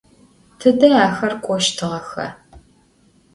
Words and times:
Tıde 0.59 0.89
axer 1.05 1.33
k'oştığexa? 1.43 2.27